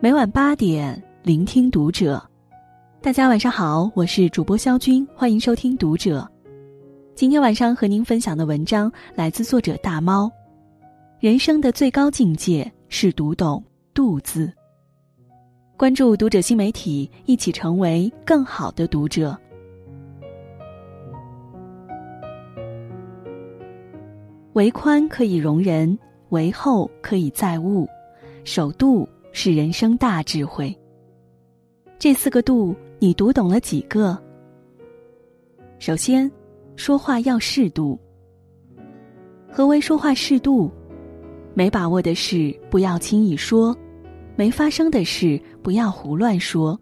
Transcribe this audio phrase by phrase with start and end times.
[0.00, 2.22] 每晚八点，聆听读者。
[3.00, 6.26] 大家晚上好，我是主播肖军，欢迎收听读者。
[7.16, 10.30] 今天晚上和您分享的文章来自作者大猫。
[11.18, 14.52] 人生的最高境界是读懂“度”字。
[15.76, 19.36] 关注读者新媒体，一起成为更好的读者。
[24.58, 25.96] 为宽可以容人，
[26.30, 27.88] 为厚可以载物，
[28.42, 29.08] 守度。
[29.30, 30.76] 是人生大智慧。
[31.96, 34.18] 这四个度，你读懂了几个？
[35.78, 36.28] 首先，
[36.74, 37.96] 说话要适度。
[39.48, 40.68] 何为说话适度？
[41.54, 43.76] 没把握的事不要轻易说，
[44.34, 46.76] 没发生的事不要胡乱说，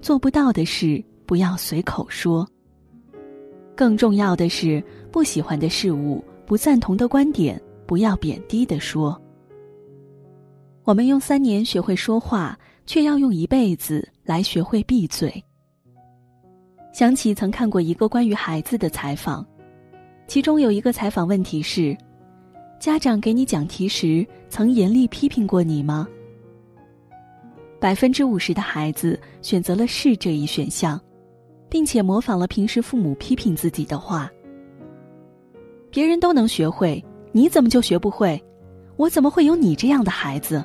[0.00, 2.48] 做不到的事不要随口说。
[3.74, 4.80] 更重要的是，
[5.10, 9.16] 不喜欢的事物、不赞同的观点，不要贬低的说。
[10.82, 15.32] 我们用三年学会说话，却要用一辈子来学会闭嘴。
[16.92, 19.46] 想起曾看过一个关于孩子的采访，
[20.26, 21.96] 其中有一个采访问题是：
[22.80, 26.04] 家长给你讲题时，曾严厉批评过你吗？
[27.78, 31.00] 百分之五十的孩子选择了是这一选项，
[31.68, 34.28] 并且模仿了平时父母批评自己的话。
[35.90, 38.42] 别人都能学会，你怎么就学不会？
[38.96, 40.64] 我怎么会有你这样的孩子？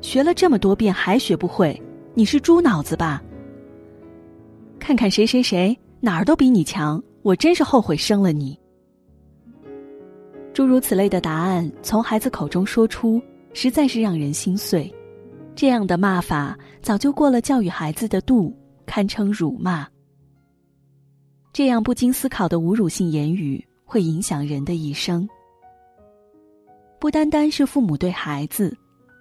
[0.00, 1.80] 学了这么多遍还学不会，
[2.14, 3.22] 你是猪脑子吧？
[4.78, 8.58] 看看谁谁谁哪儿都比你强，我真是后悔生了你。
[10.52, 13.20] 诸如此类的答案从孩子口中说出，
[13.52, 14.92] 实在是让人心碎。
[15.54, 19.86] 这样的骂法早就过了教育孩子的度，堪称辱骂。
[21.52, 25.26] 这样不经思考的侮辱性言语，会影响人的一生。
[26.98, 28.76] 不单单是父母对孩子，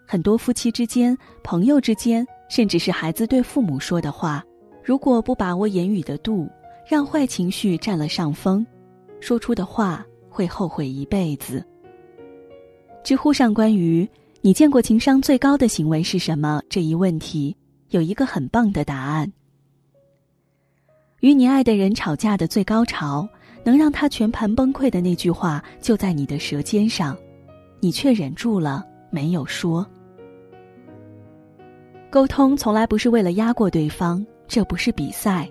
[0.08, 4.44] 很多夫妻之间、朋友之间，甚至是孩子对父母说的话，
[4.84, 6.50] 如果不把握言语的度，
[6.88, 8.66] 让坏情绪占了上风，
[9.20, 11.64] 说出的话会后悔一辈子。
[13.04, 14.08] 知乎上关于
[14.42, 17.56] “你见过情商最高的行为是什么”这一问题，
[17.90, 19.32] 有一个很棒的答案：
[21.20, 23.28] 与你爱的人吵架的最高潮，
[23.66, 27.18] 能让他全盘崩溃的那句话，就在你的舌尖上。
[27.82, 29.86] 你却忍住了，没有说。
[32.10, 35.50] 沟通从来不是为了压过对方，这不是比赛。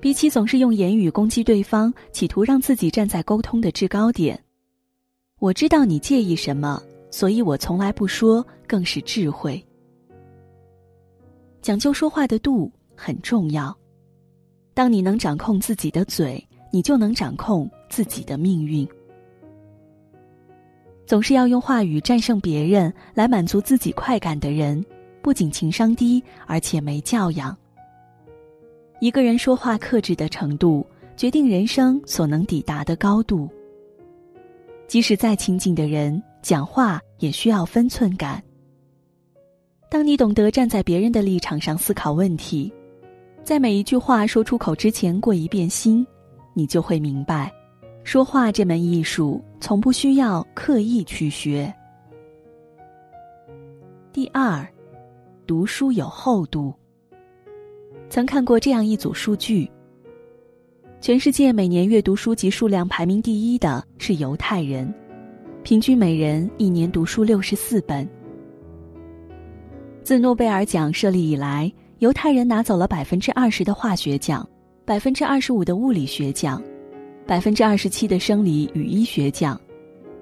[0.00, 4.40] 比起总是用言语攻击对方，企图让自己站在沟通的制高点，
[5.40, 6.80] 我知道你介意什么，
[7.10, 9.62] 所以我从来不说，更是智慧。
[11.60, 13.76] 讲究说话的度很重要。
[14.74, 18.86] 当你能掌控自己的嘴，你就能掌控自己的命运。
[21.06, 24.84] 总是要用话语战胜别人来满足自己快感的人，
[25.22, 27.56] 不仅情商低，而且没教养。
[29.00, 30.84] 一个人说话克制的程度，
[31.16, 33.48] 决定人生所能抵达的高度。
[34.88, 38.42] 即使再亲近的人，讲话也需要分寸感。
[39.88, 42.72] 当你懂得站在别人的立场上思考问题，
[43.44, 46.04] 在每一句话说出口之前过一遍心，
[46.58, 47.52] 你就会明白。
[48.02, 51.70] 说话这门艺术，从不需要刻意去学。
[54.10, 54.66] 第二，
[55.46, 56.72] 读书有厚度。
[58.08, 59.70] 曾看过这样一组数据：
[60.98, 64.90] 全世界每年阅读书籍数量排名第一的是犹太人，
[65.62, 68.08] 平均每人一年读书六十四本。
[70.02, 74.48] 自诺贝尔奖设立以来，犹太人拿走了百分之二十的化学奖，
[74.86, 76.62] 百分之二十五的物理学奖。
[77.26, 79.60] 百分之二十七的生理与医学奖，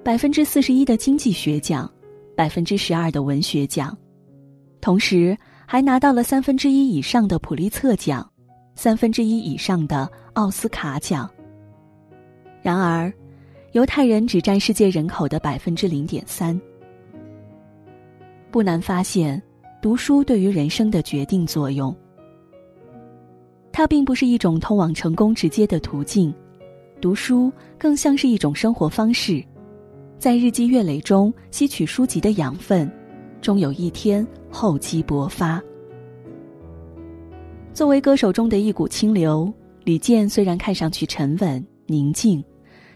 [0.03, 1.87] 百分之四十一的经济学奖，
[2.35, 3.95] 百分之十二的文学奖，
[4.81, 5.37] 同时
[5.67, 8.27] 还拿到了三分之一以上的普利策奖，
[8.73, 11.29] 三分之一以上的奥斯卡奖。
[12.63, 13.13] 然而，
[13.73, 16.59] 犹太人只占世界人口的百分之零点三。
[18.49, 19.39] 不难发现，
[19.79, 21.95] 读书对于人生的决定作用。
[23.77, 26.33] 它并不是一种通往成功直接的途径。
[27.01, 29.43] 读书更像是一种生活方式，
[30.17, 32.89] 在日积月累中吸取书籍的养分，
[33.41, 35.61] 终有一天厚积薄发。
[37.73, 39.51] 作为歌手中的一股清流，
[39.83, 42.41] 李健虽然看上去沉稳宁静，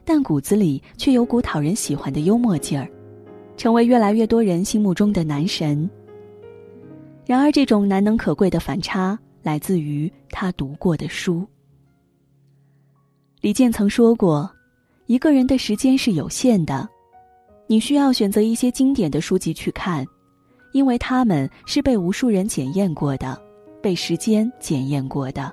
[0.06, 2.88] 但骨子里却有股讨人喜欢的幽默劲儿，
[3.58, 5.90] 成为越来越多人心目中的男神。
[7.26, 11.46] 然而，这种难能可贵的反差来自于他读过的书。
[13.42, 14.50] 李健曾说过
[15.08, 16.88] ：“一个人的时间是有限的，
[17.68, 20.06] 你需要选择一些经典的书籍去看，
[20.74, 23.42] 因为他们是被无数人检验过的，
[23.82, 25.52] 被时间检验过的。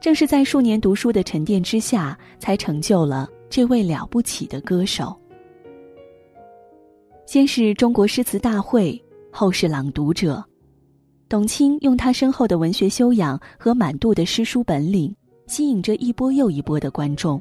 [0.00, 5.18] 正是在数年读书的沉淀之下，才成就了这位了不起的歌手。
[7.26, 9.02] 先是中国诗词大会，
[9.32, 10.44] 后是朗读者，
[11.28, 15.14] 董卿用他深厚的文学修养和满肚的诗书本领。”
[15.46, 17.38] 吸引着一波又一波的观众。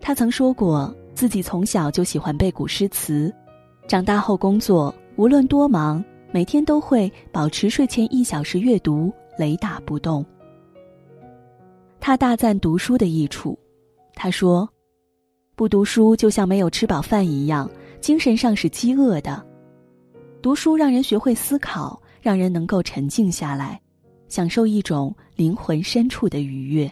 [0.00, 3.30] 他曾说过，自己从小就喜欢背古诗词，
[3.86, 10.24] 长大后工作无论多忙，每天都会保持睡前一小时阅读，雷打不动。
[12.00, 13.56] 他大赞读书的益处，
[14.14, 14.66] 他说
[15.54, 17.70] ：“不读书就像没有吃饱饭一样，
[18.00, 19.44] 精神上是饥饿的。
[20.40, 23.78] 读书让人学会思考，让人能够沉静下来。”
[24.32, 26.90] 享受一种灵魂深处的愉悦，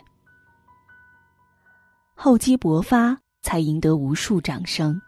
[2.14, 5.00] 厚积薄发才赢得无数掌声。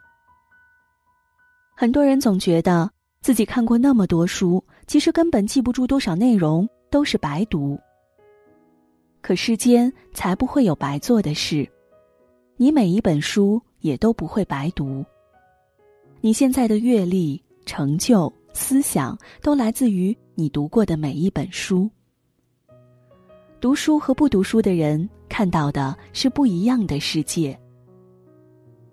[1.77, 2.91] 很多人总觉得
[3.21, 7.79] 自己看过那么多书，其实根本记不住多少内容，都是白读。
[9.21, 11.71] 可世间才不会有白做的事，
[12.57, 15.05] 你每一本书也都不会白读。
[16.23, 21.91] 你现在的阅历、成就、思想，都来自于你读过的每一本书。
[23.61, 27.59] 读书和不读书的人看到的是不一样的世界。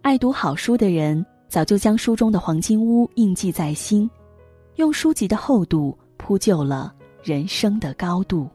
[0.01, 4.09] 爱读好书的人早就将书中的黄金屋印记在心，
[4.75, 8.47] 用书籍的厚度铺就了人生的高度。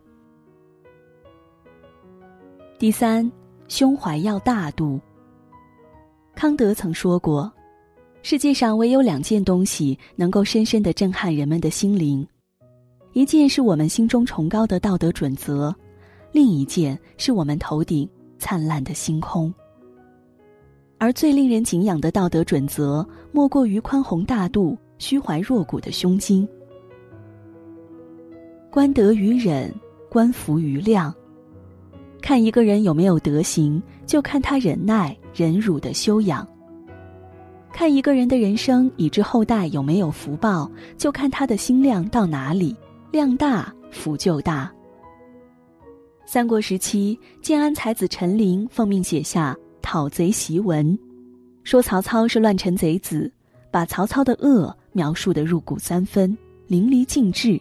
[2.78, 3.30] 第三，
[3.68, 5.00] 胸怀要大度。
[6.34, 7.52] 康德曾说过，
[8.24, 12.26] 世界上唯有两件东西能够深深的震撼人们的心灵，
[13.12, 15.72] 一件是我们心中崇高的道德准则。
[16.32, 19.52] 另一件是我们头顶灿烂的星空，
[20.96, 26.48] 而最令人敬仰的道德准则，莫过于宽宏大度、虚怀若谷的胸襟。
[28.70, 29.70] 观德于忍，
[30.08, 31.14] 观福于量。
[32.22, 36.42] 看一个人有没有德行，就看他忍耐、忍辱的修养；
[37.74, 42.74] 看一个人的人生以至后代有没有福报，就看他的心量到哪里，
[43.10, 44.72] 量大福就大。
[46.24, 50.96] 三国时期，建安才子陈琳奉命写下讨贼檄文，
[51.64, 53.30] 说曹操是乱臣贼子，
[53.72, 56.38] 把曹操的恶描述得入骨三分，
[56.68, 57.60] 淋漓尽致，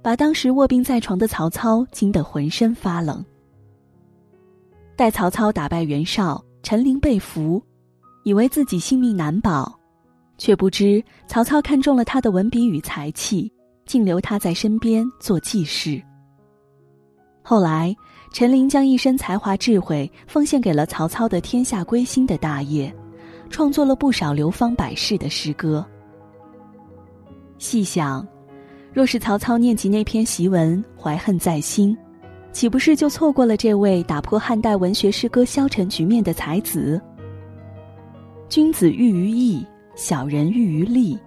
[0.00, 3.22] 把当时卧病在床的曹操惊得浑身发冷。
[4.96, 7.62] 待曹操打败袁绍，陈琳被俘，
[8.28, 9.74] 以为自己性命难保，
[10.36, 13.50] 却不知曹操看中了他的文笔与才气，
[13.86, 15.98] 竟留他在身边做记事。
[17.42, 17.96] 后来，
[18.30, 22.94] 陈琳将一身才华智慧奉献给了曹操的天下归心的大业，
[23.48, 25.82] 创作了不少流芳百世的诗歌。
[27.56, 28.28] 细想，
[28.92, 31.96] 若是曹操念及那篇檄文，怀恨在心，
[32.52, 37.00] 岂不是就错过了这位打破汉代文学诗歌消沉局面的才子？
[38.48, 39.62] 君子喻于义，
[39.94, 41.18] 小人喻于利，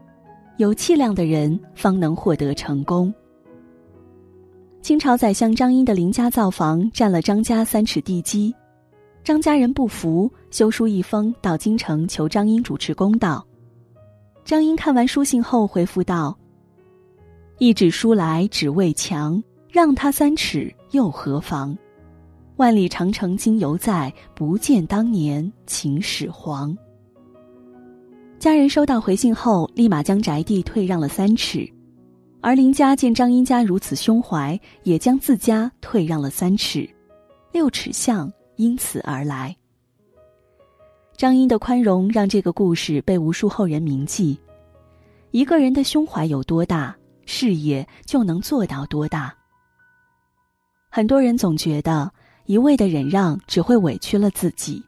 [0.57, 3.13] 有气量的人方能获得成功。
[4.81, 8.51] 清朝宰相张英的林家造房占了张家三尺地基，
[9.23, 13.45] 张家人不服，修书一封到京城求张英主持公道。
[14.43, 16.35] 张英看完书信后回复道
[17.59, 21.77] ：“一纸书来只为墙，让他三尺又何妨？
[22.55, 26.75] 万里长城今犹在，不见当年秦始皇。”
[28.41, 31.71] 家人收到回信后，立马将宅地退让了三尺。
[32.41, 36.89] 而林家见张英家如此胸怀，也将自家退让了三尺，
[37.51, 39.55] 六尺巷因此而来。
[41.15, 44.35] 张英的宽容让这个故事被无数后人铭记。
[45.29, 46.95] 一个人的胸怀有多大，
[47.27, 49.31] 事业就能做到多大。
[50.89, 52.11] 很多人总觉得
[52.47, 54.83] 一味的忍让只会委屈了自己，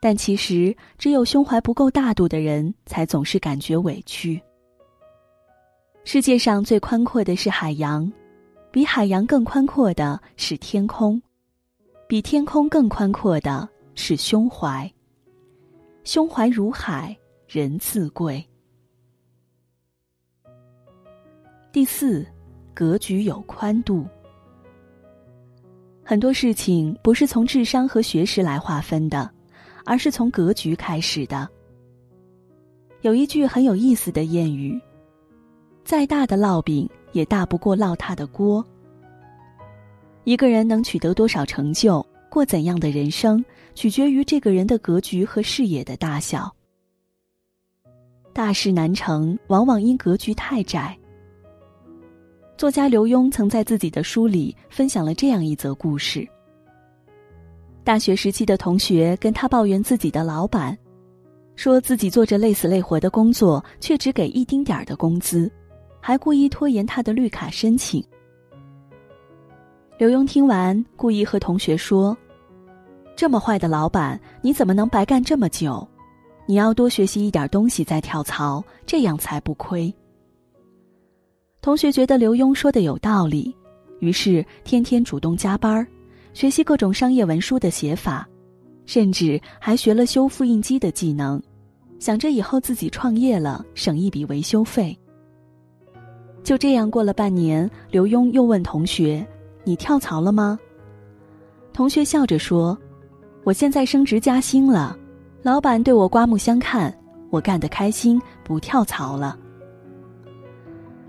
[0.00, 4.40] 但其实只有胸怀不够大度的人，才总是感觉委屈。
[6.04, 8.10] 世界上最宽阔的是海洋，
[8.70, 11.20] 比海洋更宽阔的是天空，
[12.06, 14.88] 比天空更宽阔的是胸怀。
[16.04, 17.16] 胸怀如海，
[17.48, 18.46] 人自贵。
[21.72, 22.24] 第四，
[22.72, 24.06] 格局有宽度。
[26.04, 29.28] 很多事情不是从智商和学识来划分的，
[29.86, 31.48] 而是从格局开始的。
[33.00, 34.78] 有一句很有意思的谚语。
[35.84, 38.62] 再大的烙饼也大不过烙它的锅。
[40.24, 43.42] 一个人能取得多少成就，过怎样的人生，
[43.76, 46.52] 取决于这个人的格局和视野的大小。
[48.32, 50.98] 大事难成，往往因格局太窄。
[52.58, 56.26] 作家刘墉曾在自己的书里分享了这样一则故事：
[57.86, 60.76] 大学时期的同学跟他抱怨自己的老板，
[61.54, 65.48] 说自己做着累死累活的工作，却只给一丁点儿的工资，
[66.00, 68.04] 还故意拖延他的绿卡申请。
[69.98, 72.18] 刘墉听完，故意和同学说
[73.14, 75.86] ：“这么坏的老板，你怎么能白干这么久？
[76.44, 79.94] 你要多学习一点东西再跳槽，这样才不亏。”
[81.62, 83.54] 同学觉得刘墉说的有道理，
[84.00, 85.86] 于是天天主动加班儿
[86.36, 88.28] 学习各种商业文书的写法，
[88.84, 91.42] 甚至还学了修复印机的技能，
[91.98, 94.94] 想着以后自己创业了，省一笔维修费。
[96.44, 99.26] 就这样过了半年，刘墉又问同学。
[99.64, 100.58] 你跳槽了吗？
[101.72, 102.76] 同学笑着说
[103.42, 104.94] ：“我现在升职加薪了，
[105.40, 106.94] 老板对我刮目相看，
[107.30, 109.38] 我干得开心，不跳槽了。”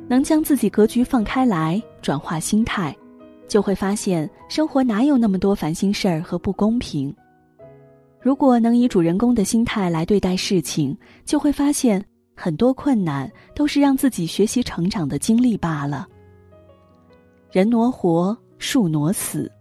[0.07, 2.95] 能将自己格局放开来，转化心态，
[3.47, 7.15] 就会发现生活哪有那么多烦心事儿和不公平。
[8.19, 12.03] 如果能以主人公的心态来对待事情，就会发现
[12.35, 16.07] 很多困难都是让自己学习成长的经历罢了。
[17.51, 18.37] 人挪活。
[18.59, 19.51] 树挪死，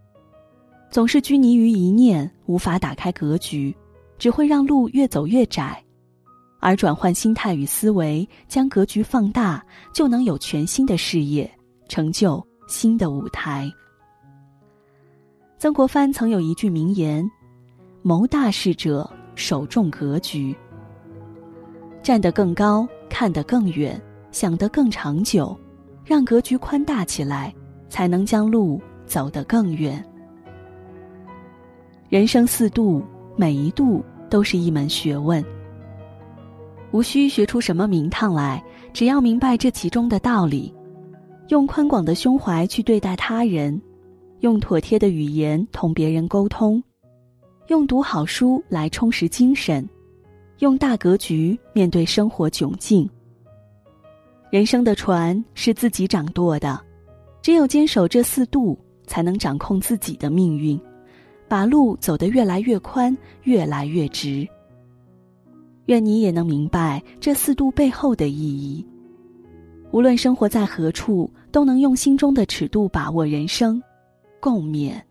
[0.89, 3.71] 总是拘泥于一念，无法打开格局，
[4.17, 5.79] 只会让路越走越窄。
[6.59, 9.63] 而转换心态与思维，将格局放大，
[9.93, 11.47] 就能有全新的事业，
[11.87, 13.71] 成就新的舞台。
[15.57, 17.27] 曾国藩曾有一句名言
[18.03, 20.55] ：“谋大事者，首重格局。
[22.03, 23.99] 站得更高，看得更远，
[24.31, 25.57] 想得更长久，
[26.05, 27.53] 让格局宽大起来。”
[27.89, 30.03] 才能将路走得更远。
[32.09, 33.01] 人生四度，
[33.37, 35.41] 每一度都是一门学问。
[36.91, 40.73] 无需学出什么名堂来，只要明白这其中的道理，
[41.49, 43.81] 用宽广的胸怀去对待他人，
[44.41, 46.83] 用妥帖的语言同别人沟通，
[47.67, 49.87] 用读好书来充实精神，
[50.59, 53.09] 用大格局面对生活窘境。
[54.49, 56.79] 人生的船是自己掌舵的。
[57.41, 60.77] 只有坚守这四度，才能掌控自己的命运，
[61.47, 64.45] 把路走得越来越宽，越来越直。
[65.85, 68.85] 愿你也能明白这四度背后的意义。
[69.91, 73.81] 无论生活在何处，都能用心中的尺度把握人生，
[74.39, 75.01] 共勉。